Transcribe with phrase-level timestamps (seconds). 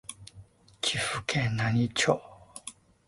[0.81, 2.19] 岐阜県輪之内町